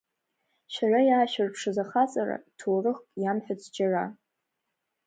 [0.73, 4.05] Шәара иаашәырԥшыз ахаҵара, ҭоурыхк иамҳәац џьара.